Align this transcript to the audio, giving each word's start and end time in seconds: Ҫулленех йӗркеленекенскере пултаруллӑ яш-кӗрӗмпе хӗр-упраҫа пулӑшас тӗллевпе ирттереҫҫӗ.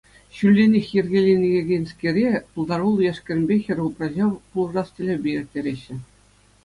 Ҫулленех 0.35 0.87
йӗркеленекенскере 0.95 2.27
пултаруллӑ 2.55 3.03
яш-кӗрӗмпе 3.11 3.55
хӗр-упраҫа 3.67 4.27
пулӑшас 4.55 4.89
тӗллевпе 4.97 5.29
ирттереҫҫӗ. 5.39 5.95